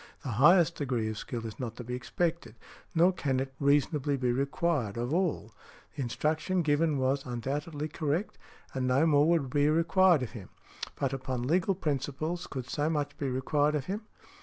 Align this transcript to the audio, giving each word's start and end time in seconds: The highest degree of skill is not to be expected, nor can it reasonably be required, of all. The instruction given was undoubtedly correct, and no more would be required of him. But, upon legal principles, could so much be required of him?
The 0.23 0.29
highest 0.29 0.77
degree 0.77 1.09
of 1.11 1.17
skill 1.19 1.45
is 1.45 1.59
not 1.59 1.75
to 1.75 1.83
be 1.83 1.93
expected, 1.93 2.55
nor 2.95 3.13
can 3.13 3.39
it 3.39 3.53
reasonably 3.59 4.17
be 4.17 4.31
required, 4.31 4.97
of 4.97 5.13
all. 5.13 5.53
The 5.95 6.01
instruction 6.01 6.63
given 6.63 6.97
was 6.97 7.23
undoubtedly 7.23 7.87
correct, 7.87 8.39
and 8.73 8.87
no 8.87 9.05
more 9.05 9.29
would 9.29 9.51
be 9.51 9.69
required 9.69 10.23
of 10.23 10.31
him. 10.31 10.49
But, 10.95 11.13
upon 11.13 11.43
legal 11.43 11.75
principles, 11.75 12.47
could 12.47 12.67
so 12.67 12.89
much 12.89 13.15
be 13.19 13.29
required 13.29 13.75
of 13.75 13.85
him? 13.85 14.01